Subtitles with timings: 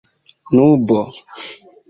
[0.53, 0.99] nubo